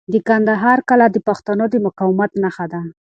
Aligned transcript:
د 0.13 0.13
کندهار 0.27 0.79
کلا 0.89 1.07
د 1.11 1.17
پښتنو 1.27 1.65
د 1.73 1.75
مقاومت 1.85 2.31
نښه 2.43 2.65
ده. 2.71 2.81